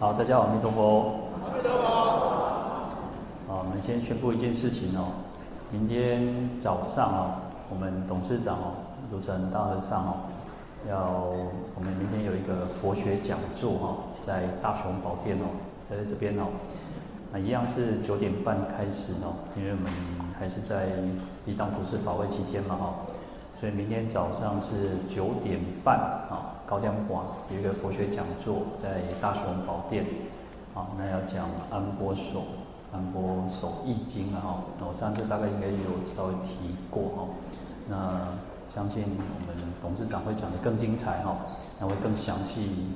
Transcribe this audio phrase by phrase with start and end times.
[0.00, 1.12] 好，大家好，阿弥陀佛。
[1.50, 1.82] 阿弥陀佛。
[3.48, 5.10] 好，我们先宣布一件事情哦，
[5.72, 6.22] 明天
[6.60, 7.34] 早上哦，
[7.68, 8.74] 我们董事长哦，
[9.10, 10.14] 鲁成大和尚哦，
[10.88, 11.24] 要
[11.74, 15.50] 我们明天有一个佛学讲座哈，在大雄宝殿哦，
[15.90, 16.46] 在这边哦，
[17.32, 19.90] 那一样是九点半开始哦，因为我们
[20.38, 20.90] 还是在
[21.44, 22.94] 地藏普施法会期间嘛哈。
[23.58, 25.98] 所以明天早上是九点半
[26.30, 30.04] 啊，高点馆有一个佛学讲座，在大雄宝殿，
[30.74, 32.44] 啊，那要讲安波守，
[32.92, 37.24] 安波守易经啊，哈，我上次大概应该有稍微提过哈，
[37.88, 37.96] 那
[38.68, 41.38] 相信我们董事长会讲得更精彩哈，
[41.80, 42.86] 那会更详细，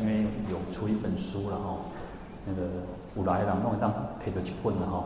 [0.00, 1.76] 因为有出一本书了哈，
[2.44, 2.62] 那个
[3.14, 5.04] 五来郎弄一当贴着去混了哈，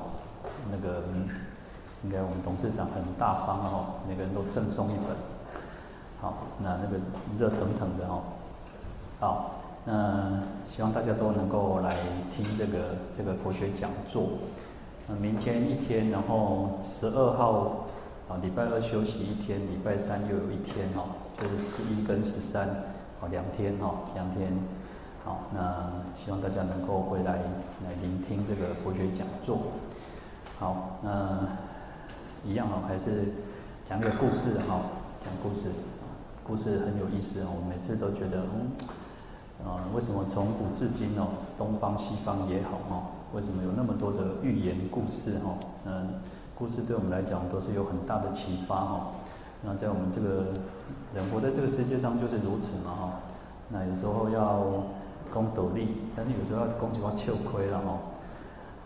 [0.72, 1.02] 那个。
[2.04, 5.16] 应该我们董事长很大方哦，每个人都赠送一本。
[6.20, 6.98] 好，那那个
[7.38, 8.22] 热腾腾的哦，
[9.20, 9.50] 好，
[9.84, 11.96] 那希望大家都能够来
[12.30, 12.78] 听这个
[13.12, 14.28] 这个佛学讲座。
[15.06, 17.86] 那明天一天，然后十二号
[18.28, 21.08] 啊，礼拜二休息一天，礼拜三又有一天哦，
[21.40, 22.68] 就是十一跟十三
[23.20, 24.52] 哦，两天哦，两天。
[25.24, 29.58] 好，那希望大家能够回来来聆听这个佛学讲座。
[30.58, 31.38] 好，那。
[32.44, 33.34] 一样哦，还是
[33.84, 34.80] 讲个故事哈，
[35.20, 35.66] 讲故事，
[36.48, 37.46] 故事很有意思哦。
[37.60, 43.02] 我每次都觉得，嗯，啊，为什么从古至今哦，东方西方也好哈，
[43.34, 45.52] 为什么有那么多的寓言故事哈？
[45.84, 46.08] 嗯，
[46.56, 49.08] 故事对我们来讲都是有很大的启发哈。
[49.62, 50.46] 那在我们这个
[51.14, 53.12] 人活在这个世界上就是如此嘛哈。
[53.68, 54.64] 那有时候要
[55.30, 57.98] 攻斗力，但是有时候要讲几话吃亏了哈。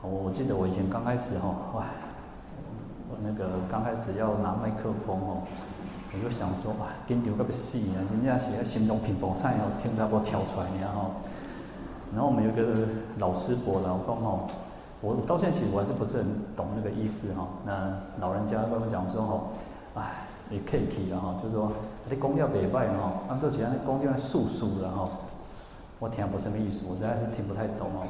[0.02, 1.84] 我我记得我以前刚开始哈，哇。
[3.08, 5.42] 我那个刚开始要拿麦克风哦，
[6.14, 8.05] 我就想说哇，紧张个要死啊！
[8.12, 11.10] 人家写形容品报菜哦，天才给我跳出来然后，
[12.12, 12.86] 然后我们有个
[13.19, 14.46] 老师伯老公哦，
[15.00, 17.48] 我到现在其实我还是不是很懂那个意思哈。
[17.64, 19.48] 那老人家跟我讲说吼，
[19.94, 21.72] 哎，你客气了哈，就是说
[22.10, 25.08] 你讲了袂歹哈，按照其他讲了素素的哈，
[25.98, 28.04] 我听不什么意思，我实在是听不太懂哦。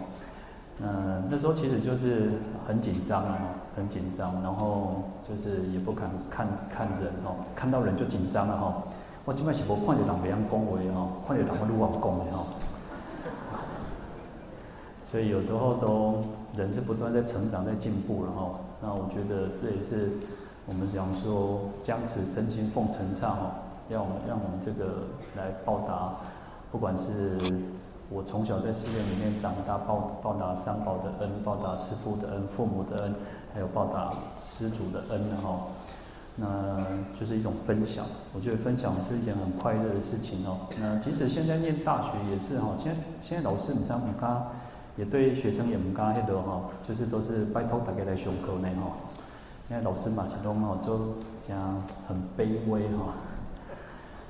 [0.80, 2.30] 嗯，那时候其实就是
[2.66, 3.38] 很紧张啊，
[3.76, 8.82] 很紧张，然后就是也不敢看看人哦，看到人就紧张了哈。
[9.24, 12.44] 我基本是无看着人袂晓恭维哈，看着人我愈往恭维哈。
[15.04, 16.24] 所以有时候都
[16.56, 18.50] 人是不断在成长，在进步了哈。
[18.80, 20.10] 那我觉得这也是
[20.66, 23.52] 我们想说将此身心奉承唱哈，
[23.88, 25.04] 让我们让我们这个
[25.36, 26.14] 来报答，
[26.72, 27.36] 不管是。
[28.12, 33.14] 我从小在寺院里面长大，报报答三宝的恩，报答师父的恩、父母的恩，
[33.54, 35.58] 还有报答施主的恩，哈，
[36.36, 36.84] 那
[37.18, 38.04] 就是一种分享。
[38.34, 40.58] 我觉得分享是一件很快乐的事情哦。
[40.78, 44.14] 那即使现在念大学也是哈，现在现在老师你知道吗？
[44.20, 44.46] 刚
[44.96, 48.92] 也对学生也不干那个哈，就是都是拜托大家来上课呢哈。
[49.68, 50.98] 现在老师嘛，其中哈就
[51.40, 53.14] 讲很卑微哈。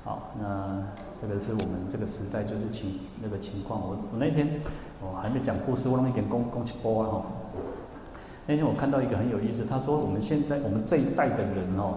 [0.05, 0.81] 好，那
[1.25, 3.79] 这个是我们这个时代就是情那个情况。
[3.79, 4.45] 我我那天
[5.01, 7.25] 我还没讲故事，我弄一点公公气波啊哈。
[8.45, 11.95] 那天我看到一个很有意思，他说我们现在我们这一代的人哦，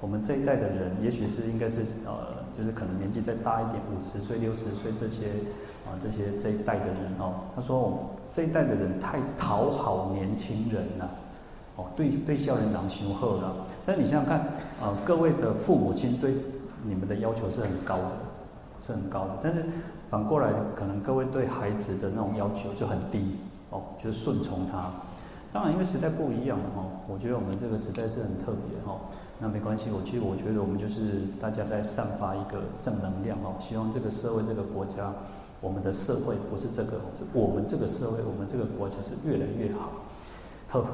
[0.00, 5.26] 我们这一代的人，也许是应该是呃，就是可能年纪再大一点，五十岁、六十岁这些
[5.84, 7.98] 啊这些这一代的人哦，他说我们
[8.32, 11.10] 这一代的人太讨好年轻人了，
[11.74, 13.66] 哦，对对，少年郎伤好了。
[13.84, 14.38] 但你想想看
[14.80, 16.32] 啊，各位的父母亲对。
[16.82, 18.10] 你们的要求是很高的，
[18.86, 19.64] 是很高的，但是
[20.08, 23.38] 反过来，可能各位对孩子的那种要求就很低
[23.70, 24.90] 哦，就是顺从他。
[25.52, 29.00] 当然，因为时代不一样了哈，我觉得我们这个时代是很特别哈。
[29.38, 35.12] 那没关系，我其实我觉得我们就是大家在散发一个正能量哦，希望这个社会、这个国家，
[35.60, 39.90] 我们的社会不是这个，是我们这个社会、我们这个国家是越来越好。
[40.68, 40.84] 好，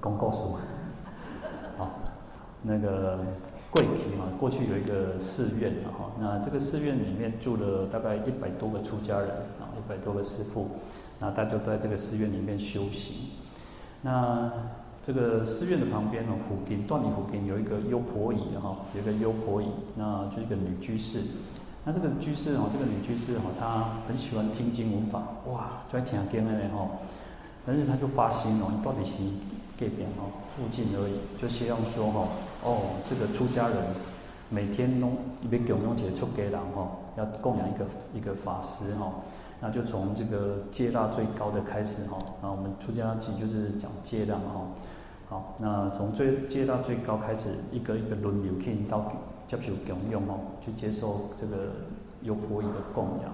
[0.00, 0.56] 公告书，
[1.76, 1.90] 好，
[2.62, 3.18] 那个。
[3.74, 10.68] 贵体嘛，过去有一个寺院哈，那这个寺院里面住了大概一百多个出家人啊，一百多个师父，
[11.18, 13.16] 那大家都在这个寺院里面修行。
[14.00, 14.48] 那
[15.02, 19.66] 这个寺院的旁边呢，湖边断里湖边有一个优婆夷哈，有一个优婆夷，
[19.96, 21.18] 那就是一个女居士。
[21.84, 25.20] 那这个居士哈，这个女居士哈，她很喜欢听经闻法，
[25.50, 26.88] 哇，就爱听经的哈。
[27.66, 29.20] 但是她就发心哦，你到底是
[29.76, 32.28] 这边哦，附近而已，就希望说哈。
[32.64, 33.76] 哦，这个出家人
[34.48, 35.12] 每天弄
[35.42, 37.84] 一边供养起出家人哈，要供养一个
[38.14, 39.12] 一个法师哈，
[39.60, 44.66] 那就从这个阶大最高的开始哈，那我们出家其实就是讲阶大哈，
[45.28, 49.12] 好，那从最阶大最高开始，一个一个轮流去到
[49.46, 51.68] 接受供养哦，去接受这个
[52.22, 53.30] 优婆夷的供养。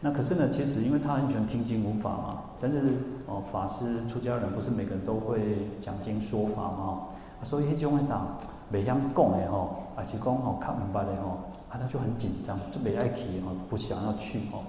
[0.00, 2.80] 那可是呢，其实因为他很喜欢听经闻法嘛，但是
[3.26, 7.00] 哦，法师出家人不是每个人都会讲经说法嘛，
[7.42, 8.36] 所以那种会长
[8.70, 11.38] 没想讲的吼，还是讲吼看明白的吼，
[11.70, 14.62] 啊他就很紧张，就没爱去吼，不想要去吼。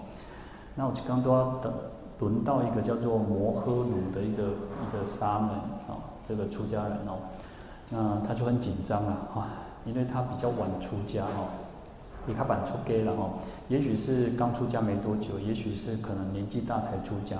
[0.75, 1.73] 那我就刚都要等
[2.19, 5.49] 轮到一个叫做摩诃鲁的一个一个沙门
[5.87, 7.17] 啊，这个出家人哦，
[7.89, 9.49] 那他就很紧张了啊，
[9.85, 11.47] 因为他比较晚出家哦。
[12.25, 13.29] 比较晚出家了哈，
[13.69, 17.37] 也许是刚出家没多久，也许是可能年纪大才出家。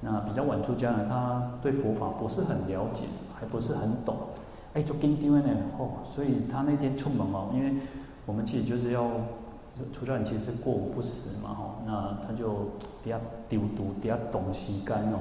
[0.00, 3.04] 那比较晚出家呢，他对佛法不是很了解，
[3.38, 4.16] 还不是很懂。
[4.78, 5.42] 哎，就跟丢呢
[5.76, 7.74] 哦，所以他那天出门哦，因为
[8.26, 9.10] 我们其实就是要
[9.92, 11.74] 出家人，其实是过午不食嘛哈。
[11.84, 12.68] 那他就
[13.02, 15.18] 比较丢毒，比较懂时间哦，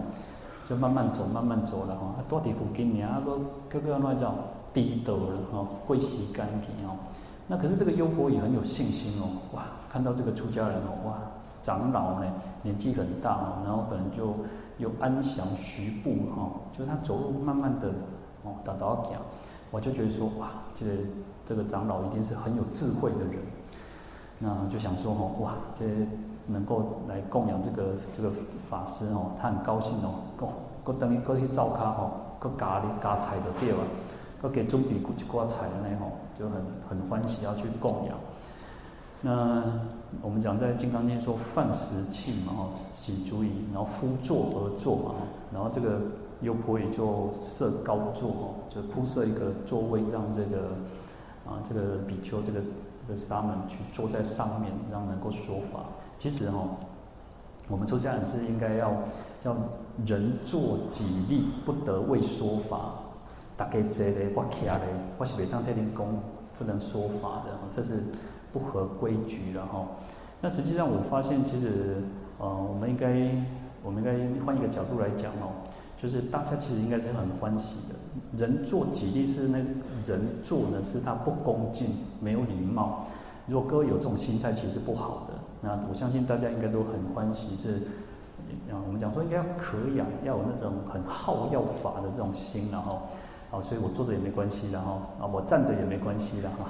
[0.69, 2.13] 就慢慢走，慢慢走了哈。
[2.15, 4.35] 他到底附近呢，啊个个个那叫
[4.71, 6.93] 低头了哈，贵时间去哦。
[7.47, 9.25] 那可是这个优婆夷很有信心哦，
[9.55, 11.17] 哇，看到这个出家人哦，哇，
[11.63, 12.31] 长老呢
[12.61, 14.35] 年纪很大哦，然后可能就
[14.77, 17.87] 有安详徐步哈，就是他走路慢慢的
[18.43, 19.13] 哦，打打脚，
[19.71, 20.91] 我就觉得说哇，这个
[21.45, 23.35] 这个长老一定是很有智慧的人，
[24.39, 25.85] 那就想说哦，哇，这
[26.47, 28.31] 能够来供养这个这个
[28.69, 30.53] 法师哦，他很高兴哦，过
[30.83, 33.77] 过等于过去照卡吼，过加哩加菜就对了，
[34.41, 36.11] 过给准备一挂菜的那吼。
[36.37, 38.15] 就很很欢喜要去供养。
[39.23, 39.63] 那
[40.21, 45.15] 我们讲在《金刚经》说饭食器嘛，哈，洗足矣，然后敷坐而坐嘛，
[45.51, 45.99] 然后这个
[46.41, 50.69] 优婆夷就设高座哦，就铺设一个座位，让这个
[51.45, 52.59] 啊这个比丘这个
[53.07, 55.85] 这个沙门去坐在上面，让能够说法。
[56.17, 56.67] 其实哈，
[57.69, 58.93] 我们出家人是应该要
[59.39, 59.55] 叫
[60.05, 62.93] 人坐己立，不得为说法。
[63.55, 64.79] 大家坐咧，我徛咧，
[65.17, 66.05] 我是袂当替恁讲，
[66.59, 68.03] 不能说法的，这是
[68.53, 69.87] 不合规矩的哈。
[70.39, 72.03] 那实际上我发现，其实
[72.37, 73.07] 呃，我们应该，
[73.83, 75.49] 我们应该换一个角度来讲哦，
[75.97, 77.95] 就是大家其实应该是很欢喜的。
[78.37, 79.57] 人做吉利是那
[80.05, 81.87] 人做呢，是他不恭敬，
[82.21, 83.05] 没有礼貌。
[83.47, 85.33] 如果各位有这种心态，其实不好的。
[85.61, 87.81] 那我相信大家应该都很欢喜，是
[88.71, 93.01] 啊，我们讲说应该要可养，要有那种很好要法的这种心，然后。
[93.49, 96.65] 好，所以我坐着也没关系的哈，啊，我站着也没关系的哈。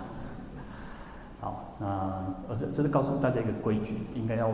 [1.41, 1.87] 好，那
[2.47, 4.47] 呃，这这是告诉大家一个规矩，应该要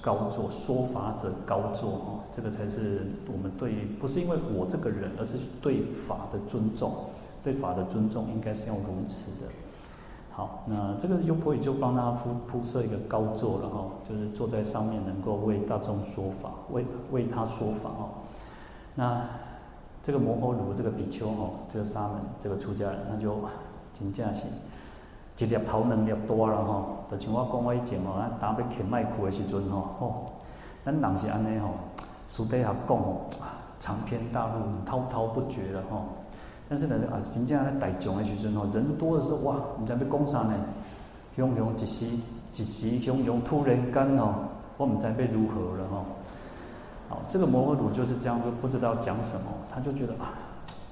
[0.00, 6.94] 高坐，说法者高坐哈，这个才是我们对，不是因为我这个人，而是对法的尊重，
[7.42, 9.50] 对法的尊重应该是要如此的。
[10.30, 18.08] 好，那这个优婆夷就帮他铺铺设一个高座了哈，就是坐在上面能够为大众说法，为为他说法哦。
[18.94, 19.24] 那。
[20.04, 23.38] 这个摩诃卢这个比丘吼，这个沙门这个出家人，那就
[23.94, 24.42] 真正是
[25.42, 26.84] 一粒头两粒大了吼。
[27.10, 30.26] 就像我讲我以前吼，咱打要开麦克的时阵吼，吼，
[30.84, 31.70] 咱人是安尼吼，
[32.26, 33.26] 私底下讲吼，
[33.80, 36.04] 长篇大论，滔滔不绝了吼。
[36.68, 40.54] 但是呢，啊，真正在大众的时阵吼，人多的时候哇，毋知要讲啥呢？
[41.36, 44.34] 汹涌一时，一时汹涌，突然间哦，
[44.76, 46.04] 我毋知要如何了吼。
[47.28, 50.32] 这个摩诃鲁就是这样，就不知道讲什么，他就觉得啊，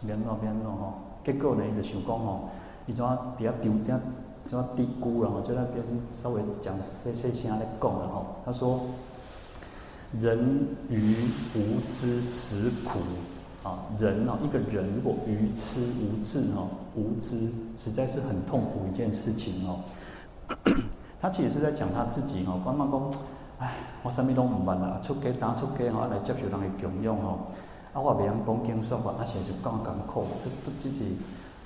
[0.07, 0.95] 别闹别闹哈，
[1.25, 2.51] 结果呢，就想讲吼，
[2.87, 3.99] 伊怎啊底下丢点
[4.47, 8.27] 怎啊嘀咕了哈，就那边稍微讲细细声来讲了哈。
[8.45, 8.81] 他说
[10.19, 12.99] ：“人愚无知实苦
[13.63, 16.67] 啊，人啊，一个人如果愚痴无智哈，
[16.97, 19.81] 无知实在是很痛苦一件事情哦。
[21.21, 23.11] 他其实是在讲他自己哈，关妈公。
[23.59, 27.39] 唉，我什么都唔问啦，出家打出家吼，来接受人的供养哦，
[27.93, 31.19] 啊，我别人讲经说法，啊，写是刚刚苦，这都自己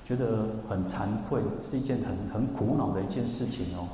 [0.05, 3.89] 觉得很惭愧，是一件很很苦恼的一件事情哦。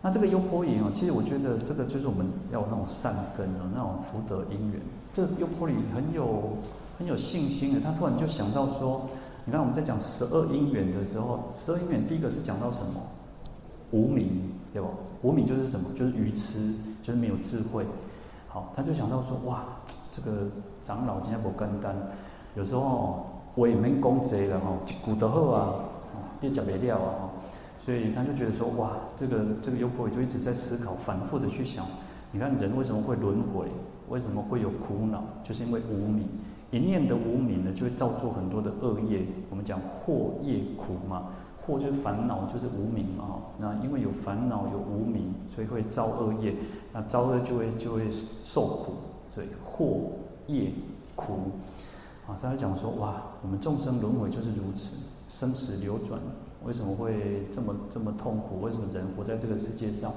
[0.00, 4.80] 那这个优婆夷哦，其实我觉得这个就是我们要那种善根的那种福德因缘。
[5.12, 6.58] 这个优婆夷很有
[6.98, 9.08] 很有信心的，他突然就想到说，
[9.44, 13.00] 你看我们在讲十二因缘的时候，十二因缘第一个是讲到什么？
[13.90, 14.88] 无明，对吧？
[15.22, 15.88] 无明就是什么？
[15.94, 16.74] 就是愚痴。
[17.02, 17.84] 就是没有智慧，
[18.46, 19.64] 好，他就想到说，哇，
[20.12, 20.46] 这个
[20.84, 21.96] 长老今天不跟单，
[22.54, 25.74] 有时候我也没功贼了哈，一句就好啊，
[26.40, 27.30] 你讲没料啊，
[27.78, 31.84] 所以他就觉得说，哇，这个这个优婆就一直在思考，反复的去想，
[32.30, 33.66] 你看人为什么会轮回，
[34.08, 36.28] 为什么会有苦恼，就是因为无明，
[36.70, 41.28] 一念的无明呢，就会造作很多的恶业，我们讲惑业苦嘛。
[41.64, 46.56] 惑就是烦恼，就是无明嘛，那因为有烦恼有无明，所以会造恶业，
[46.92, 48.94] 那造恶就会就会受苦，
[49.30, 50.10] 所以惑
[50.48, 50.72] 业
[51.14, 51.52] 苦。
[52.32, 54.96] 啊，所以他讲说，哇，我们众生轮回就是如此，
[55.28, 56.18] 生死流转，
[56.64, 58.62] 为什么会这么这么痛苦？
[58.62, 60.10] 为什么人活在这个世界上？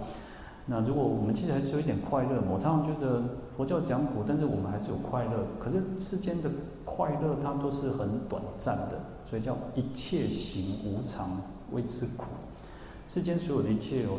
[0.65, 3.21] 那如果我们其实还是有一点快乐，我常常觉得
[3.57, 5.45] 佛教讲苦，但是我们还是有快乐。
[5.59, 6.49] 可是世间的
[6.85, 11.29] 快乐它都是很短暂的，所以叫一切行无常，
[11.71, 12.25] 谓之苦。
[13.07, 14.11] 世间所有的一切有，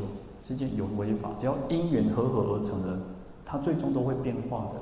[0.42, 2.98] 世间有为法，只要因缘和合而成的，
[3.44, 4.80] 它最终都会变化的。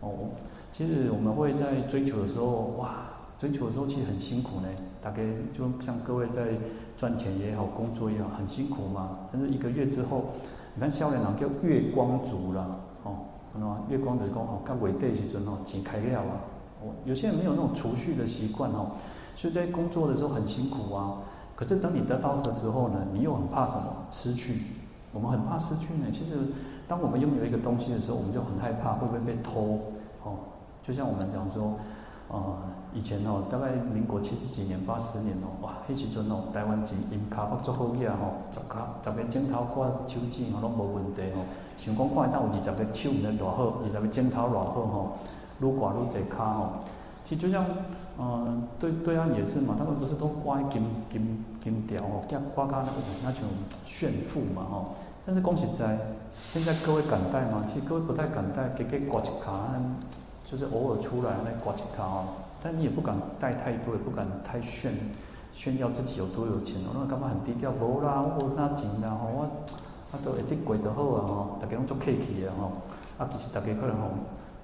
[0.00, 0.30] 哦，
[0.70, 3.04] 其实我们会在追求的时候，哇，
[3.38, 4.68] 追求的时候其实很辛苦呢。
[5.00, 5.22] 大概
[5.52, 6.48] 就像各位在
[6.96, 9.18] 赚钱也好，工作也好，很辛苦嘛。
[9.32, 10.24] 但是一个月之后，
[10.74, 12.66] 你看少年郎叫月光族啦，
[13.04, 13.16] 哦，
[13.52, 13.80] 看到吗？
[13.88, 16.34] 月光就是讲哦，到尾的时阵哦，钱开了啊。
[16.82, 18.90] 哦，有些人没有那种储蓄的习惯哦，
[19.34, 21.18] 所以在工作的时候很辛苦啊。
[21.56, 23.92] 可是等你得到的时候呢，你又很怕什么？
[24.10, 24.62] 失去。
[25.12, 26.06] 我们很怕失去呢。
[26.12, 26.36] 其实，
[26.86, 29.80] 当我们拥有一个东西的时候，我们就很害怕会不会被偷。
[30.22, 30.36] 哦，
[30.88, 31.76] 就像我们讲说。
[32.30, 32.58] 呃，
[32.92, 41.40] 以前哦，大概民国七十几年、八十年哦，哇，迄时阵哦，台湾钱印卡不足好呀吼，十卡十个镜头挂手机吼拢无问题吼。
[41.78, 45.12] 想讲看到有二十个手唔得偌好，二十个镜头偌好吼，
[45.62, 46.68] 愈挂愈侪卡吼。
[47.24, 47.64] 其实就像，
[48.18, 53.44] 嗯、呃，对对岸也是嘛，他们不是都挂金金金条哦，挂挂卡那个那种
[53.86, 54.92] 炫富嘛吼。
[55.24, 55.98] 但是讲实在，
[56.52, 57.64] 现在各位敢戴吗？
[57.66, 59.72] 其实各位不太敢戴，给给挂一卡。
[60.50, 62.24] 就是偶尔出来那挂起卡哦，
[62.62, 64.90] 但你也不敢带太多，也不敢太炫
[65.52, 67.70] 炫耀自己有多有钱哦，那干嘛很低调？
[67.70, 69.42] 无啦，我无啥钱啦吼，我
[70.10, 72.72] 啊都会得过得好啊吼，大家拢做客气的吼，
[73.18, 74.08] 啊其实大家可能吼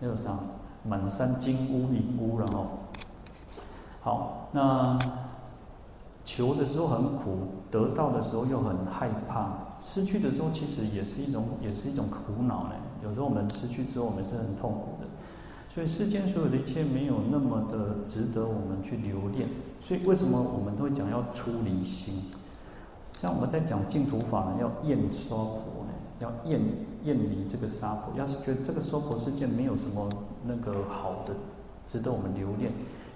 [0.00, 0.38] 那个啥
[0.84, 2.66] 满山金乌银乌了吼。
[4.00, 4.96] 好，那
[6.24, 7.36] 求的时候很苦，
[7.70, 12.70] 得到的时候又很害怕，失去的时候其实也是一种也是一种苦恼呢。
[13.02, 15.03] 有时候我们失去之后，我们是很痛苦的。
[15.74, 19.48] 所以世间所有的一切没有那么的值得我们去留恋。
[19.82, 22.22] 所以为什么我们都会讲要出离心？
[23.12, 26.60] 像我们在讲净土法呢，要厌娑婆呢，要厌
[27.02, 28.14] 厌离这个娑婆。
[28.16, 30.08] 要是觉得这个娑婆世界没有什么
[30.44, 31.34] 那个好的，
[31.88, 32.70] 值得我们留恋，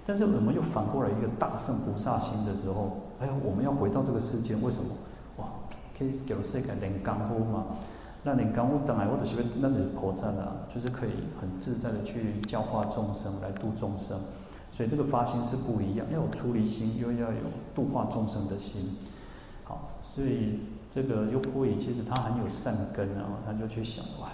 [0.05, 4.89] 但是我们又反过来一个大圣菩萨心的时候，哎，我们要回到这个世界，为什么？
[5.37, 5.47] 哇，
[5.97, 7.67] 可以给世界连甘呼嘛？
[8.21, 14.19] 那你刚悟等来，或者是那你菩萨啊，就是可以很自在的去教化众生，来度众生。
[14.71, 17.41] 所以这个发心是不一样，要有出离心，又要有
[17.73, 18.95] 度化众生的心。
[19.63, 20.59] 好，所以
[20.91, 24.29] 这个优婆夷其实他很有善根啊，他就去想哇，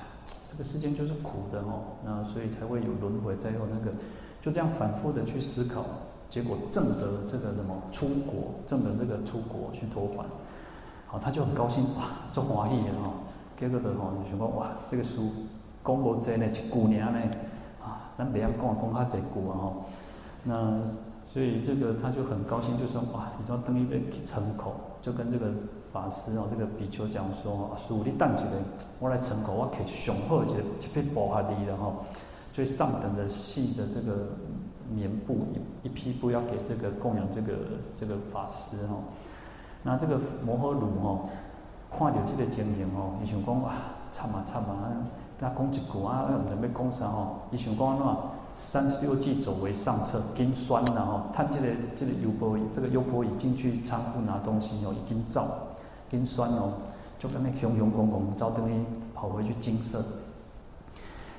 [0.48, 3.92] 这个世间就是苦的哦，那所以才会有轮回，再有那个，
[4.42, 5.86] 就这样反复的去思考，
[6.30, 10.26] 结果证得这个什么出国，证得这个出国去托还。
[11.08, 13.14] 好，他就很高兴哇，这华裔啊。
[13.58, 15.32] 结果就吼，就想讲哇，这个书
[15.84, 17.20] 讲无济呢，一句尔呢，
[17.82, 19.86] 啊，咱袂晓讲讲较济句啊吼。
[20.44, 20.82] 那
[21.26, 25.52] 所以这个他就很高兴，就说哇，你说等于要去成口，就跟这个
[25.94, 28.46] 法师哦，这个比丘讲说，师父你等一下，
[29.00, 32.04] 我来成口，我可以上好一个一匹布下哩了吼，
[32.52, 34.28] 最上等的细的这个
[34.94, 35.48] 棉布
[35.84, 37.54] 一一批布要给这个供养这个
[37.96, 39.04] 这个法师吼。
[39.82, 41.30] 那这个摩诃卢吼。
[41.98, 43.72] 看到这个情形吼，伊想讲哇，
[44.12, 44.92] 惨啊惨啊！
[45.40, 47.38] 他讲一句啊，唔知要讲啥吼。
[47.52, 48.18] 伊想讲喏，
[48.54, 51.22] 三十六计走为上策，紧酸了吼。
[51.32, 55.48] 他这个这个优婆夷，这个优婆夷进去仓库拿东西哦，已经走，
[56.10, 56.74] 紧酸哦，
[57.18, 58.84] 就跟那雄雄公公走等于
[59.14, 60.04] 跑回去精舍。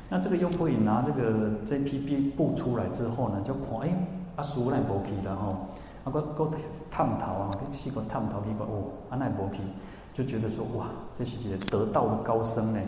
[0.08, 1.98] 那这个优婆夷拿这个这批
[2.30, 3.88] 布出来之后呢，就看哎，
[4.36, 5.54] 阿叔奈无去了吼，
[6.04, 6.50] 啊个个
[6.90, 9.60] 探头啊，去试过探头去个哦，阿奈无去。
[10.16, 12.80] 就觉得说哇，这是几个得道的高僧呢，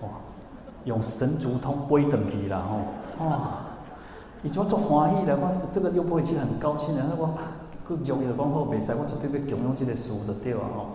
[0.00, 0.08] 哇，
[0.84, 3.48] 用神足通飞登去了吼，哇，
[4.44, 7.34] 伊就做欢喜的，我这个又不会去很高兴的，他说
[7.88, 10.86] 佮容易的讲好袂使，我绝对要供养这个书的对啊吼，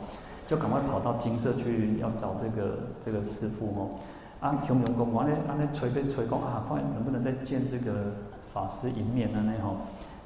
[0.48, 4.00] 就赶快跑到金色去要找这个这个师父吼，
[4.40, 8.14] 啊，雄雄公公安尼安尼催被催讲啊，看能不能再见这个
[8.54, 9.76] 法师一面啊，那吼。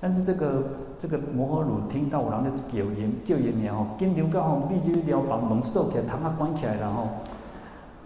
[0.02, 0.64] 但是这个
[0.98, 7.08] 这个摩诃鲁听到有人在叫因叫因了吼，紧张到吼，闭起了把门锁起来，窗啊关起来然后。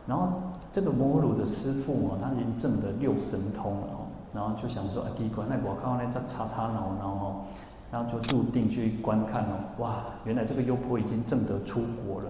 [0.05, 0.27] 然后
[0.71, 7.45] 这个摩诃鲁的师父哦，他已经证得六神通了哦，然后就想说啊，奇怪，那我看那在擦擦脑，然后
[7.91, 12.27] 然后就入定去观看哦，哇，原来这个优婆已经证得出国了，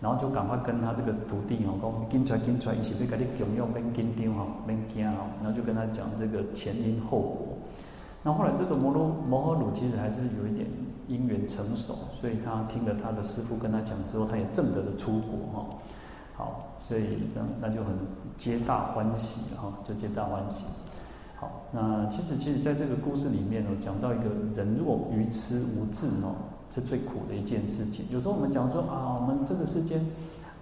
[0.00, 7.51] 然后就赶快跟他这个徒弟哦讲，紧出来紧出来，一起去给你供养，免紧张吼，免惊哦，然后就跟他讲这个前因后果。
[8.22, 10.66] 那后来这个摩罗摩诃鲁其实还是有一点
[11.08, 15.66] 因缘成熟，所以他听了他的师父跟他讲之后，他也正得的出国哈。
[16.34, 17.94] 好，所以那那就很
[18.36, 20.64] 皆大欢喜哈，就皆大欢喜。
[21.36, 26.34] 好，那其实其实在这个故事里面呢，讲到一个人若愚痴无智哦，
[26.70, 28.04] 是最苦的一件事情。
[28.10, 30.00] 有时候我们讲说啊，我们这个世间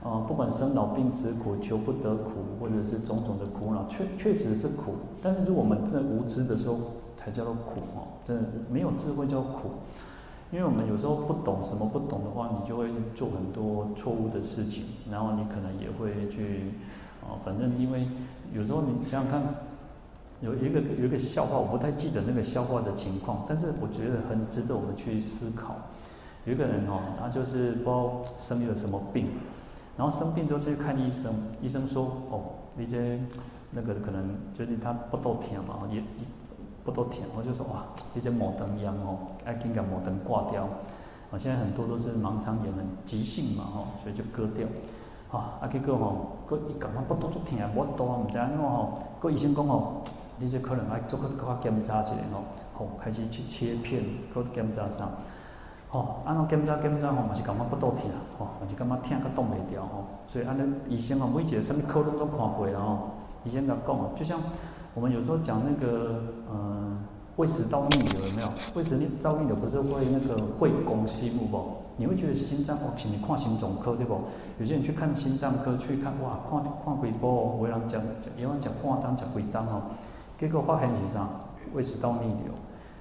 [0.02, 4.94] 呃，不管生老病死苦、求不得苦，或者是种种的苦恼，确确实是苦。
[5.22, 6.78] 但是如果我们真的无知的时候，
[7.20, 8.08] 才叫做苦哦。
[8.24, 9.70] 真的没有智慧叫苦，
[10.50, 16.72] 因为我们有时候不懂什么不懂的话，你就会做很多错误的事情，然后你可能也会去，
[17.22, 18.08] 啊、呃，反正因为
[18.54, 19.42] 有时候你想想看，
[20.40, 25.76] 有一个有一个笑话，我不太记得那个笑话的情况，但是我觉得很值得我们去思考。
[26.46, 29.26] 有一个人哦，他就是不知道生了什么病，
[29.94, 32.40] 然后生病之后去看医生，医生说哦，
[32.74, 33.20] 那些
[33.70, 36.02] 那个可能就是他不都疼嘛，也
[36.84, 37.84] 不都疼，我就说哇，
[38.14, 40.64] 这些毛灯一样哦，爱紧把毛灯挂掉，
[41.30, 44.66] 啊，现在很多都是盲肠炎很急性嘛吼，所以就割掉，
[45.30, 50.02] 啊，啊结果吼，个伊感觉不都足疼，我都唔知安怎吼，个医生讲吼，
[50.38, 52.42] 你这可能爱做个个检查一下吼，
[52.74, 54.02] 吼开始去切片，
[54.34, 55.08] 个检查啥。
[55.92, 58.04] 吼，安尼检查检查吼，嘛是感觉不倒疼，
[58.38, 63.10] 吼，嘛是感觉疼个挡袂牢吼，所以安尼医生哦，每一个什么科拢都看过了吼，
[63.44, 64.40] 医生甲讲，就像
[64.94, 66.20] 我们有时候讲那个，
[66.52, 66.98] 嗯，
[67.36, 68.48] 胃食道逆流有没有？
[68.74, 71.76] 胃食道逆流不是会那个会攻心部不？
[71.96, 74.20] 你会觉得心脏哦，请你看心脏科对不？
[74.58, 79.82] 有些人去看心脏科，去看哇，看看几部，有人讲讲，有人讲看单讲几单哦，
[80.38, 81.28] 结果发现是啥？
[81.72, 82.52] 胃食道逆流。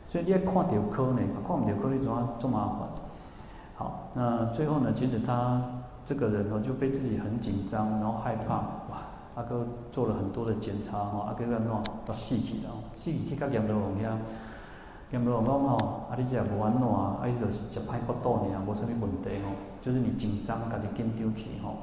[0.07, 2.89] 所以你要看到科呢，看不到科你怎么这么麻烦？
[3.75, 5.61] 好，那最后呢，其实他
[6.03, 8.63] 这个人哦就被自己很紧张，然后害怕，
[9.39, 14.17] 阿哥做了很多的检查哈，阿哥在弄到细体了，细体去到严罗王遐，
[15.13, 15.77] 严罗王讲吼，
[16.11, 21.75] 啊你这无安怎啊，啊伊就是食歹腹肚尔，无什么问题吼，就是你紧张，家己紧丢起吼。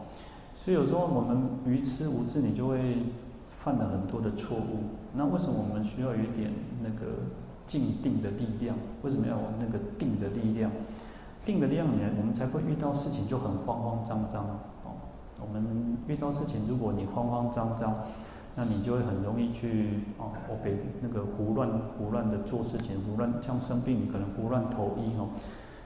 [0.55, 3.07] 所以有时候我们愚痴无知，你就会
[3.49, 4.85] 犯了很多的错误。
[5.15, 7.07] 那为什么我们需要有一点那个？
[7.67, 10.71] 静定的力量，为什么要有那个定的力量？
[11.45, 14.47] 定的力量呢，我们才会遇到事情就很慌慌张张。
[15.41, 17.95] 我们遇到事情，如果你慌慌张张，
[18.55, 25.29] 那你就会很容易去哦，我给那个胡乱胡乱的做事情，胡乱像生病，可能胡乱投医哦。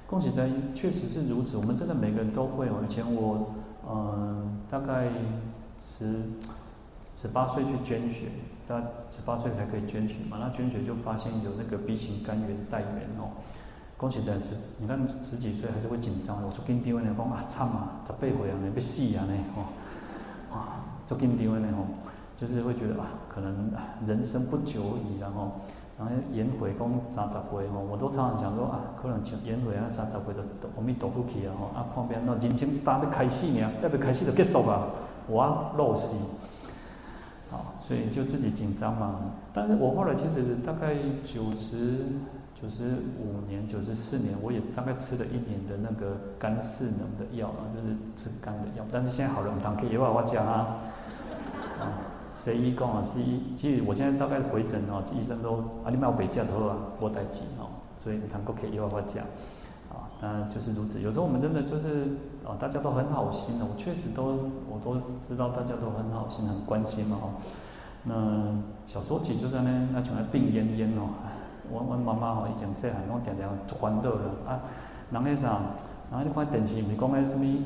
[0.07, 1.57] 恭喜在，确实是如此。
[1.57, 2.83] 我们真的每个人都会哦。
[2.85, 3.53] 以前我
[3.89, 5.09] 嗯、大概
[5.81, 6.23] 十
[7.17, 8.27] 十八岁去捐血。
[8.69, 10.37] 他十八岁才可以捐血嘛？
[10.39, 13.35] 那捐血就发现有那个 B 型肝炎带原哦。
[14.01, 16.43] 恭喜在是，你看十几岁还是会紧张。
[16.43, 19.61] 我做紧张的，讲啊惨啊，十八岁啊，你要死啊呢哦，
[20.51, 21.85] 啊做紧张的吼，
[22.35, 23.71] 就是会觉得啊，可能
[24.07, 25.53] 人生不久矣然后，
[25.99, 30.41] 然后颜回讲三十岁吼，我都常常想说啊，可能颜回啊三十岁都
[30.75, 34.87] 我们躲不起啊吼，啊旁边那人生刚要开始呢，要不开始就结束啊，
[35.29, 36.17] 我啊老死。
[37.51, 39.21] 好，所以就自己紧张嘛。
[39.53, 42.07] 但是我后来其实大概九十
[42.61, 42.83] 九十
[43.19, 48.85] 五年、九十四年，我也大概吃了一年的那个肝适能的药啊，就是治肝的药。
[48.93, 50.77] 但是现在好了，我们可以有话我讲啊。
[51.81, 51.97] 啊，
[52.35, 59.25] 西医讲啊，西医其实我现在大概回诊哦，医生都啊，你买我北架头啊，我带几哦，所以你谈过可以话我讲。
[59.89, 61.01] 啊，那就是如此。
[61.01, 62.09] 有时候我们真的就是
[62.45, 67.31] 啊，大家都很好心的，我确实都我都知道大家都很好心，很关心嘛哈。
[68.05, 68.55] 那
[68.87, 71.09] 小时候起就在那那像病恹恹哦，
[71.73, 74.61] 我我妈妈吼以前细汉拢常常烦恼的啊，
[75.11, 75.61] 人迄啥，
[76.11, 77.63] 然后你看电视，毋是讲迄什么一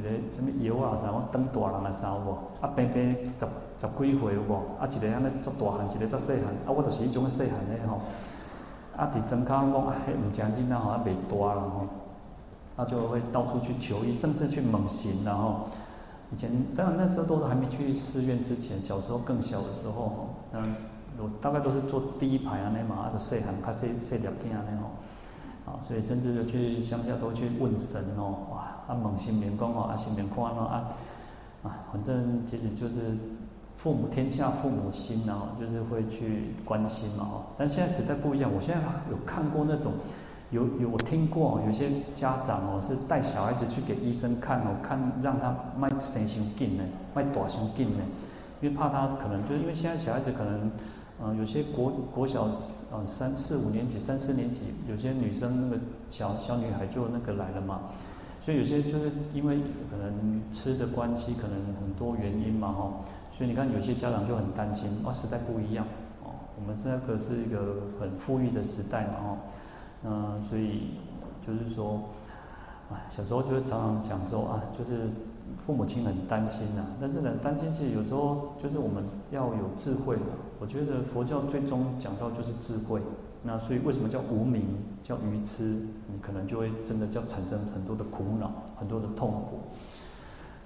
[0.00, 2.38] 个什么药啊啥，我当大人的啥有无？
[2.60, 4.54] 啊平平十十几岁有无？
[4.78, 8.00] 啊一个安尼足大汉，一个足细汉，啊我就是迄种细汉的吼。
[8.96, 11.86] 啊，伫针口讲啊，迄毋正经，然后啊，袂大了吼，
[12.76, 15.60] 他就会到处去求医，甚至去问神，然后
[16.32, 20.74] 以前当然那时候都是还没去寺院之前，小时候更小的时候吼，嗯，
[21.22, 30.88] 我大概都是坐第一排啊，那嘛，啊，就细汉，较细细粒囝啊，那吼，啊，所以甚至就去乡下都去问神哦，哇，啊问神明讲哦，啊神明看喏啊，
[31.62, 33.16] 啊，反正其实就是。
[33.76, 37.42] 父母天下父母心啊，就是会去关心嘛，哈。
[37.56, 39.90] 但现在时代不一样，我现在有看过那种，
[40.50, 48.04] 有有我听过，有些家长哦是带小孩子去给医生看哦，看让他卖生伤紧呢，卖大伤紧呢，
[48.60, 50.70] 因为怕他可能就是因为现在小孩子可能，
[51.22, 52.48] 嗯，有些国国小，
[52.92, 57.82] 嗯，三四五年级、三四年级，有些女生那个小小女孩就那个来了嘛，
[58.40, 59.58] 所以有些就是因为
[59.90, 62.92] 可能吃的关系，可能很多原因嘛，哈。
[63.32, 65.86] 所以你看，有些家长就很担心哦，时代不一样
[66.22, 66.28] 哦，
[66.58, 69.38] 我们这个是一个很富裕的时代嘛，哦，
[70.04, 70.90] 嗯，所以
[71.46, 72.02] 就是说，
[72.90, 75.08] 啊，小时候就是常常讲说啊，就是
[75.56, 80.22] 父母亲很担心呐，但是呢，担心其实有时候就是我们要有智慧嘛。
[80.58, 83.00] 我觉得佛教最终讲到就是智慧，
[83.42, 84.62] 那所以为什么叫无明，
[85.02, 85.86] 叫愚痴？
[86.06, 89.60] 你可能就会真的叫产生很多的苦恼，很多的痛苦。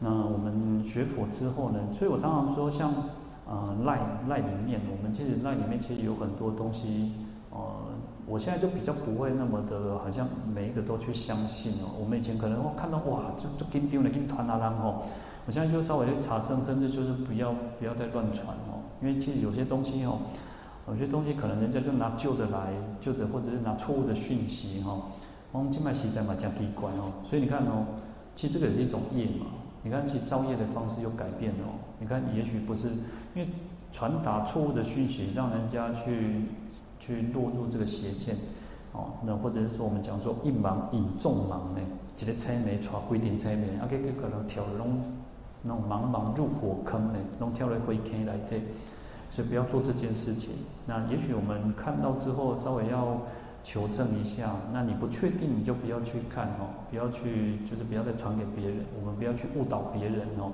[0.01, 3.05] 那我们学佛之后呢，所以我常常说像，像
[3.47, 7.12] 呃赖赖里面，我们其实赖里面其实有很多东西，
[7.51, 7.93] 呃，
[8.26, 11.90] 我现在就比较不会那么的，好像每一个都去相信哦。
[12.00, 15.02] 我们以前可能会看到哇，就就给丢了，给团啊，然后，
[15.46, 20.18] 我现在就稍微去查证，甚至就是不要不要再乱传哦，因为其实有些东西哦，
[20.88, 24.98] 有些东西可能人家就拿旧的来，旧的或者是拿错误的讯息哈，
[25.52, 27.84] 我们静脉时代嘛讲奇怪哦，所以你看哦，
[28.34, 29.46] 其实这个也是一种业嘛。
[29.87, 31.76] 你看，其实造业的方式又改变了哦。
[32.00, 32.88] 你看，也许不是
[33.34, 33.46] 因为
[33.92, 36.40] 传达错误的讯息，让人家去
[37.04, 38.36] 去落入这个邪见
[38.92, 39.12] 哦。
[39.22, 41.80] 那或者是说，我们讲说一盲引众盲呢，
[42.16, 45.02] 几个车没传规定车没，啊，给给可能跳弄
[45.62, 48.62] 弄茫茫入火坑呢，弄跳了灰坑来对。
[49.30, 50.50] 所以不要做这件事情。
[50.86, 53.18] 那也许我们看到之后，稍微要。
[53.66, 60.52] 求证一下，那你不确定，你就不要去看哦，不要去，就是不要再传给别人，我们不要去误导别人哦。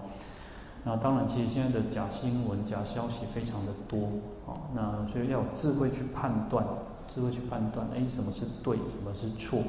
[0.83, 4.09] 那当然，其实现在的假新闻、假消息非常的多
[4.47, 6.67] 哦，那所以要有智慧去判断，
[7.07, 9.61] 智慧去判断，哎，什么是对，什么是错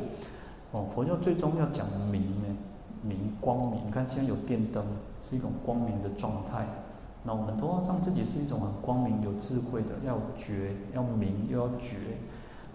[0.71, 0.87] 哦。
[0.89, 2.47] 佛教最终要讲明呢，
[3.03, 3.85] 明光明。
[3.85, 4.85] 你看现在有电灯，
[5.21, 6.65] 是一种光明的状态，
[7.23, 11.97] 那我们都要让自己是一种很光明、有智慧的，要觉，要明，又要觉。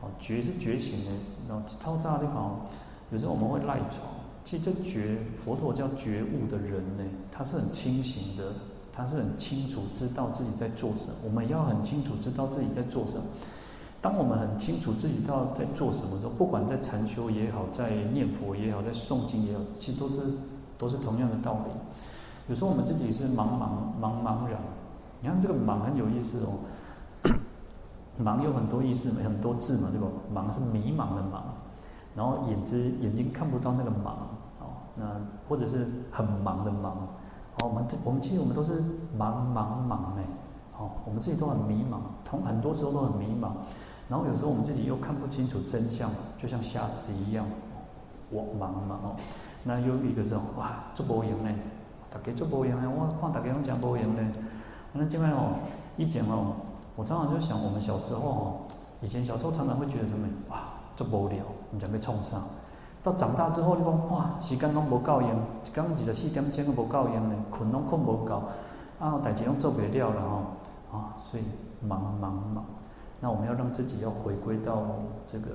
[0.03, 1.11] 哦，觉是觉醒的，
[1.49, 2.61] 然后超炸的地方，
[3.11, 4.13] 有时候我们会赖床。
[4.45, 7.03] 其实这觉，佛陀叫觉悟的人呢，
[7.37, 8.45] 他是很清醒的，
[8.93, 11.13] 他是很清楚知道自己在做什么。
[11.23, 13.23] 我们要很清楚知道自己在做什么。
[14.01, 20.21] 当我们很清楚自己到在做什么的时候，不管在禅修也好，在念佛也好，在诵经也好，其实都是
[20.79, 21.71] 都是同样的道理。
[22.49, 23.69] 有时候我们自己是茫茫
[24.01, 24.59] 茫茫然，
[25.21, 26.57] 你看这个茫很有意思哦。
[28.23, 30.07] 茫有很多意思，很多字嘛，对吧？
[30.35, 31.43] 茫是迷茫的茫，
[32.15, 34.13] 然后眼睛眼睛看不到那个茫，
[34.61, 35.05] 哦，那
[35.49, 37.09] 或者是很忙的忙，
[37.59, 38.81] 哦，我们这我们其实我们都是
[39.19, 40.25] 茫茫茫哎，
[40.79, 43.51] 哦，我们自己都很迷茫，同很多时候都很迷茫，
[44.09, 47.47] 然后有时候我们自己又看不清楚真相，就像瞎子一样，
[48.31, 49.17] 我茫嘛哦，
[49.65, 51.51] 那又一个时候哇，做无用呢，
[52.11, 54.23] 大家做无用呢，我看大家拢讲无用呢，
[54.93, 55.57] 那这边哦，
[55.97, 56.55] 以前哦。
[56.99, 58.57] 我常常就想，我们小时候哦，
[59.03, 60.63] 以前小时候常常会觉得什么哇，
[60.97, 62.41] 这无聊，你准备冲上。
[63.07, 65.31] 到长大之后，你讲哇，时间拢无够用，
[65.65, 68.43] 一天二十四点钟都无够用呢，困拢困无够，
[68.99, 70.21] 啊，代志拢做不了了
[70.91, 71.45] 哈，啊，所以
[71.81, 72.65] 忙忙忙。
[73.21, 74.83] 那我们要让自己要回归到
[75.25, 75.47] 这个，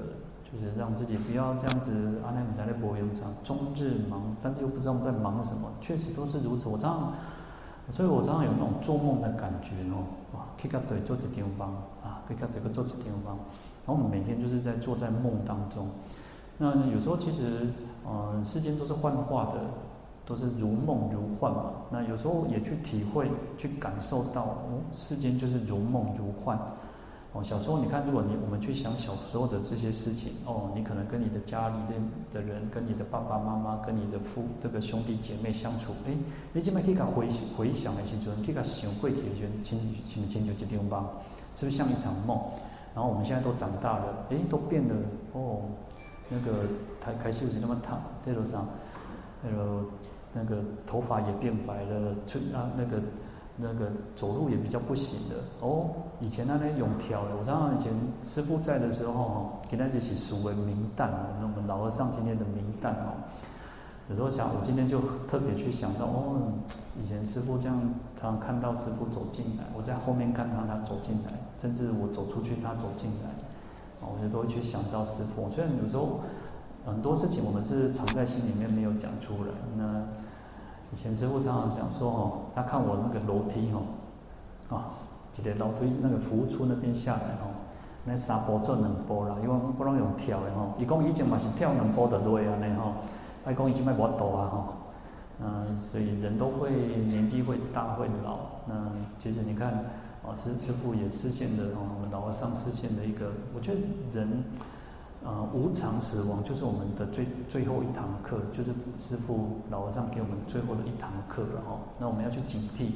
[0.45, 1.91] 就是让自己不要这样子，
[2.23, 6.69] 啊，那你在那播音上终日忙，但是又不知道我们在忙什么，确实都是如此。
[6.69, 7.13] 我常常。
[7.89, 11.67] 所以我常常有那种做梦的感觉哦，哇，去到对做一点帮
[12.01, 15.89] 啊，去到这个做一点帮，然后我们每天就是在坐在梦当中。
[16.63, 17.67] 那有时候其实，
[18.07, 19.59] 嗯，世间都是幻化的，
[20.27, 21.71] 都是如梦如幻嘛。
[21.89, 26.55] 那有时候也去体会、去感受到，哦，世间就是如梦如幻。
[27.33, 36.13] 哦，小时候你看，如果你我们去想小时候的这些事情，哦，你可能跟你的家里的的人，跟你的爸爸妈妈，跟你的父这个兄弟姐妹相处，哎，
[36.53, 41.09] 你这么可以回回想的时候，可以想过去的时候，亲亲亲就这地方，
[41.55, 42.39] 是不是像一场梦？
[42.93, 44.93] 然后我们现在都长大了，哎，都变得，
[45.31, 45.61] 哦，
[46.31, 46.63] 那个
[46.99, 48.65] 开开始有那么烫，这路上，
[49.43, 49.83] 那个
[50.33, 52.99] 那个头发也变白了，春啊那个。
[53.57, 55.91] 那个走路也比较不行的哦。
[56.19, 57.93] 以前那那用条的，我常常以前
[58.25, 61.35] 师傅在的时候哈，给大家一起数为明旦哦。
[61.39, 63.13] 那我们老和尚今天的明旦哦，
[64.09, 66.53] 有时候想，我今天就特别去想到哦，
[66.99, 67.77] 以前师傅这样
[68.15, 73.29] 常常看到师傅走进来，我在后面看他他走进来，甚至我走出去他走进来，
[74.01, 75.49] 我就都会去想到师父。
[75.49, 76.19] 虽然有时候
[76.85, 80.03] 很多事情我们是藏在心里面没有讲出来，那。
[80.93, 83.79] 以前师父常常讲说哦，他看我那个楼梯哦，
[84.75, 84.91] 啊，
[85.39, 87.47] 一个楼梯那个扶出那边下来哦，
[88.03, 90.73] 那三波做两波啦，因为不能用跳的吼。
[90.77, 92.91] 一讲以前嘛是跳两步就落啊，呢吼。
[93.45, 94.65] 他讲以前卖无多啊吼。
[95.39, 98.39] 嗯，所以人都会年纪会大会老。
[98.67, 99.85] 那其实你看，
[100.23, 103.79] 啊师师父也实现的哦，我们老和尚实现的一个，我觉得
[104.11, 104.43] 人。
[105.23, 111.77] 呃，无常死亡就是我们的最最后一堂课，就是师父老和尚给我们最后的一堂课了哈。
[111.99, 112.89] 那我们要去警惕，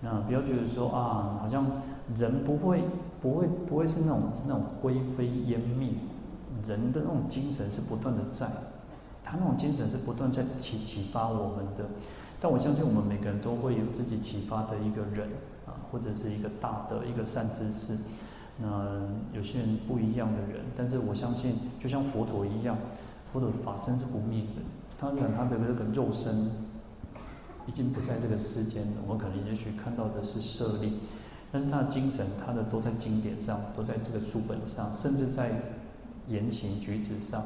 [0.00, 1.70] 那不要觉得说啊，好像
[2.16, 2.82] 人不会
[3.20, 5.90] 不会不会是那种那种灰飞烟灭，
[6.64, 8.46] 人的那种精神是不断的在，
[9.22, 11.84] 他那种精神是不断在启启发我们的。
[12.40, 15.28] 但我相信我们每个人都会有自己启发的一个人，
[15.90, 17.96] 或者是一个大的一个善知识。
[18.58, 22.76] 那有些人不一样的人，但是我相信，就像佛陀一样，
[23.32, 24.62] 佛陀法身是不灭的。
[24.98, 26.50] 他讲他的那个肉身，
[27.66, 28.92] 已经不在这个世间了。
[29.06, 30.98] 我们可能也许看到的是舍利，
[31.50, 35.50] 但是他的精神，他的都在经典上，都在这个书本上，甚至在
[36.28, 37.42] 言行举止上，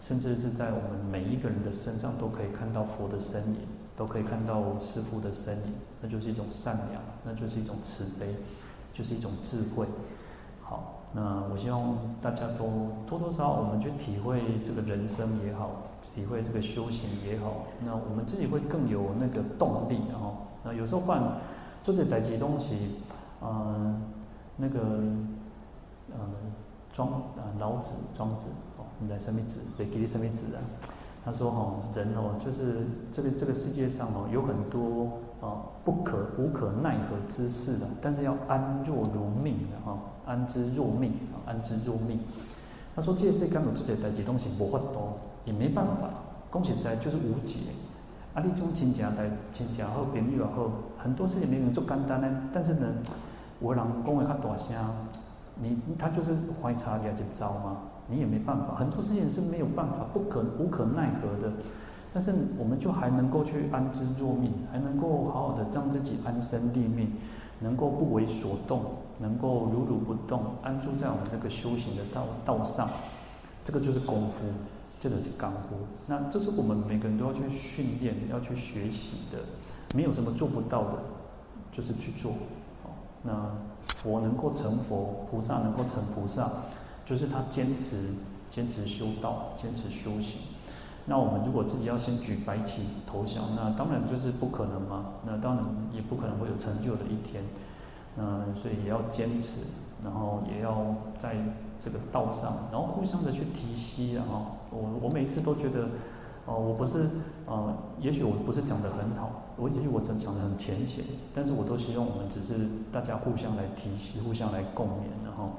[0.00, 3.58] 甚至是在我们每一个人的身上，都可以看到佛的身影，
[3.96, 5.74] 都可以看到师父的身影。
[6.00, 8.34] 那就是一种善良，那就是一种慈悲，
[8.92, 9.86] 就是一种智慧。
[10.62, 15.70] 好，那我希望大家都多多少少，我们去体会这个人生也好。
[16.02, 21.22] 体会这个修行也好，那我们自己会更有那个动力，然后，那有时候不然
[21.84, 22.96] 做这代志东西，
[23.40, 24.02] 嗯，
[24.56, 24.80] 那个，
[26.10, 26.18] 嗯，
[26.92, 29.60] 庄啊老子庄子哦，你在什么子？
[29.76, 30.58] 对，给你什么子啊？
[31.24, 35.06] 他说哈，人哦，就是这个这个世界上哦，有很多
[35.40, 42.20] 啊不可无可奈何之事的，但是要安若如命的哈，安之若命啊，安之若命。
[42.94, 45.18] 他说这世间有这些代志东西无法度。
[45.44, 46.08] 也没办法，
[46.52, 47.58] 讲实在就是无解。
[48.32, 52.28] 啊，你种亲情代亲情好，朋友也好，很多事情没有做简单呢。
[52.52, 52.86] 但是呢，
[53.60, 54.76] 有人讲的较大声，
[55.60, 57.78] 你他就是怀差也就糟嘛，
[58.12, 58.74] 你也没办法。
[58.74, 61.52] 很多事情是没有办法，不可无可奈何的。
[62.12, 67.10] 但是我们就还能够去安之若命，还能够好好的让自己安身立命，
[67.60, 68.82] 能够不为所动，
[69.18, 72.88] 能够如如不动，安住在我们这个修行的道道上，
[73.64, 74.42] 这个就是功夫。
[75.00, 75.74] 真的是功夫，
[76.06, 79.38] 那这是我们每个人都要去训练、要去学习的，
[79.96, 80.98] 没有什么做不到的，
[81.72, 82.30] 就是去做。
[83.24, 83.32] 那
[83.96, 86.48] 佛能够成佛，菩萨能够成菩萨，
[87.04, 88.14] 就是他坚持、
[88.50, 90.40] 坚持修道、坚持修行。
[91.04, 95.06] 那我们如果自己要先举白旗投降，那当然就是不可能嘛。
[95.26, 97.42] 那当然也不可能会有成就的一天。
[98.14, 99.60] 那所以也要坚持，
[100.04, 101.34] 然后也要在
[101.80, 104.52] 这个道上，然后互相的去提携啊。
[104.70, 105.88] 我我每次都觉得，
[106.44, 107.08] 哦，我不是，
[107.46, 111.02] 呃，也许我不是讲的很好，我也许我真讲的很浅显，
[111.34, 115.50] 但是我都希望我们只是大家互相来提携，互相来共勉，然后，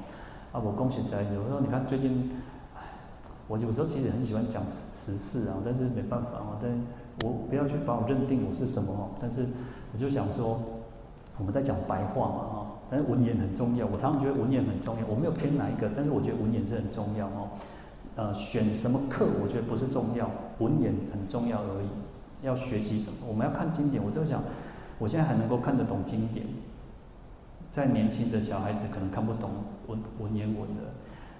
[0.53, 2.29] 啊，我恭喜在有时候你看最近，
[3.47, 6.71] 我有时候其实很喜欢讲时事啊，但是没办法啊，但
[7.25, 9.47] 我不要去把我认定我是什么哦，但是
[9.91, 10.61] 我就想说，
[11.39, 17.49] 我们在讲白话嘛哈，但是文言很重要，我常常觉得文言很重要，我没有偏哪一个，但是我觉得文言是很重要哦。
[18.15, 21.87] 呃，选什么课我觉得不是重要，文言很重要而已。
[22.43, 23.17] 要学习什么？
[23.27, 24.03] 我们要看经典。
[24.03, 24.43] 我就想，
[24.99, 26.45] 我现在还能够看得懂经典，
[27.73, 29.49] 在年轻的小孩子可能看不懂
[29.87, 30.83] 文文言文的，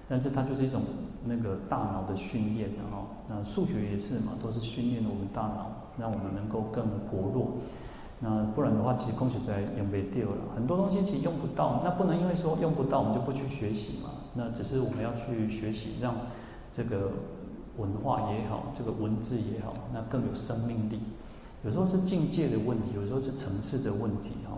[0.08, 0.82] 但是它就是一种
[1.24, 3.06] 那个大脑的训练的哈。
[3.28, 7.52] 那数学也是嘛，都是训练我们大脑，让我们能够更活络。
[8.18, 11.80] 那不然的话，其实恭喜在用没掉了，很多东西其实用不到。
[11.84, 14.10] 那不能因为说用不到，我们就不去学习嘛。
[14.34, 16.12] 那只是我们要去学习，让。
[16.72, 17.08] 这个
[17.76, 20.98] 文化也好，这个文字也好，那更有生命力。
[21.64, 24.30] 有时候是境界的问题，有时候是层次的问题。
[24.44, 24.53] 哈，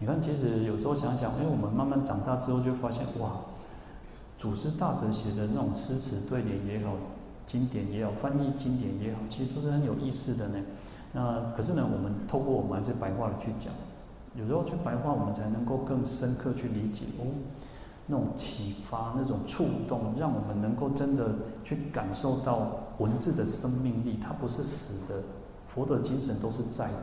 [0.00, 3.40] 你看，其实有时候想想，因为我们慢慢长大之后，就发现哇，
[4.36, 6.92] 祖师大德写的那种诗词对联也好，
[7.44, 10.58] 经典也好，翻译经典也好，其实都是很有意思的呢。
[11.12, 13.72] 那可是呢，我们透过我们还是白话的去讲，
[14.36, 17.26] 有时候去白话，我们才能够更深刻去理解哦。
[18.06, 21.30] 那种启发，那种触动，让我们能够真的
[21.64, 25.22] 去感受到文字的生命力，它不是死的，
[25.66, 27.02] 佛的精神都是在的。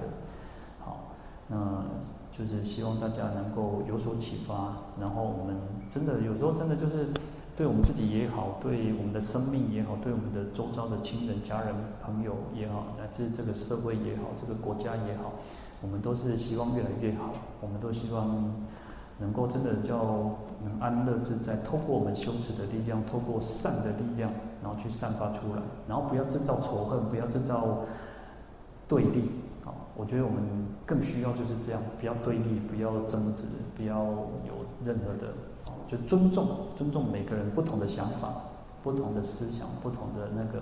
[1.48, 1.84] 那
[2.32, 5.56] 就是希望大家能够有所启发，然后我们
[5.90, 7.08] 真的有时候真的就是
[7.56, 15.34] 对我们自己也好，对我们的生命也好，对我们的周遭的亲人、家人、朋友也好，乃至这个社会也好，这个国家也好，
[15.82, 18.54] 我们都是希望越来越好，我们都希望。
[19.18, 19.96] 能够真的叫
[20.62, 24.30] 能安乐自在，透过我们修持的力量，透过善的力量，
[24.62, 27.80] 然后去散发出来，然后不要制造仇恨，不要制造
[28.90, 29.32] 对立。
[29.96, 30.44] 我觉得我们
[30.86, 35.34] 更需要就是这样，不要对立，不要争执，不要有任何的，
[35.88, 38.34] 就尊重，尊重每个人不同的想法、
[38.84, 40.62] 不同的思想、不同的那个。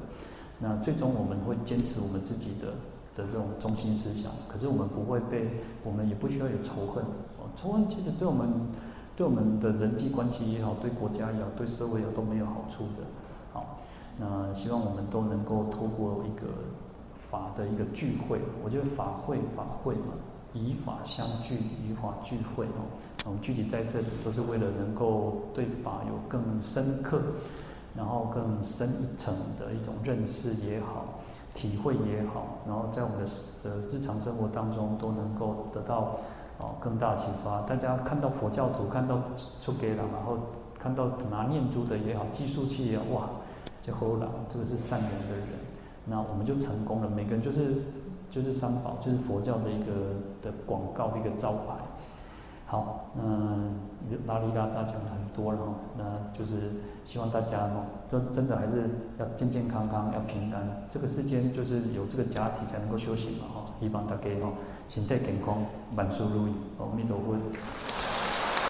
[0.59, 2.67] 那最终我们会坚持我们自己的
[3.15, 5.49] 的这种中心思想，可是我们不会被，
[5.83, 7.03] 我们也不需要有仇恨。
[7.55, 8.47] 仇恨其实对我们，
[9.15, 13.03] 对我们的人际关系也好，对国家也好，对社会也好都没有好处的。
[13.51, 13.79] 好，
[14.17, 16.47] 那希望我们都能够透过一个
[17.29, 20.13] 法的一个聚会，我觉得法会法会嘛，
[20.53, 22.83] 以法相聚，以法聚会哦。
[23.25, 27.21] 我们聚集在这里，都是为了能够对法有更深刻，
[27.95, 31.19] 然后更深一层的一种认识也好，
[31.53, 33.25] 体会也好，然后在我们的
[33.63, 36.17] 的日常生活当中都能够得到。
[36.59, 37.61] 哦，更大启发。
[37.61, 39.19] 大家看到佛教徒，看到
[39.59, 40.37] 出家人，然后
[40.77, 43.29] 看到拿念珠的也好，计数器也好，哇，
[43.81, 45.47] 就好了，这个是善良的人，
[46.05, 47.09] 那我们就成功了。
[47.09, 47.75] 每个人就是
[48.29, 49.93] 就是三宝，就是佛教的一个
[50.41, 51.75] 的广告的一个招牌。
[52.65, 53.75] 好，嗯，
[54.25, 56.03] 拉里拉扎讲很多了哈，那
[56.35, 56.71] 就是
[57.05, 58.89] 希望大家哈，真真的还是
[59.19, 60.65] 要健健康康，要平安。
[60.89, 64.51] 这个世间就是有这个假体才能够修行嘛哈，希望大家哈
[64.87, 65.63] 身体健康，
[65.95, 67.35] 万事如意，阿弥陀佛。